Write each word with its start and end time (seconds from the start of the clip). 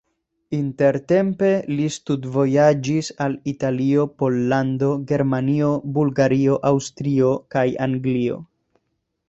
Intertempe 0.59 1.49
li 1.71 1.85
studvojaĝis 1.95 3.11
al 3.27 3.35
Italio, 3.53 4.07
Pollando, 4.23 4.91
Germanio, 5.13 5.69
Bulgario, 5.99 6.59
Aŭstrio 6.71 7.33
kaj 7.57 7.67
Anglio. 7.89 8.43